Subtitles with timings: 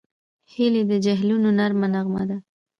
[0.53, 2.37] هیلۍ د جهیلونو نرمه نغمه ده